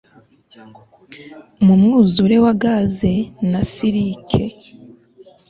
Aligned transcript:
Mu 1.65 1.73
mwuzure 1.81 2.37
wa 2.43 2.53
gaze 2.61 3.13
na 3.51 3.61
silike 3.71 4.43